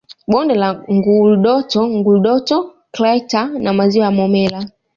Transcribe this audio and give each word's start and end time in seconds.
Bonde 0.31 0.53
la 0.61 0.69
Ngurdoto 0.95 1.81
Ngurdoto 1.97 2.57
Crater 2.93 3.49
na 3.63 3.71
maziwa 3.77 4.05
ya 4.05 4.11
Momella 4.11 4.65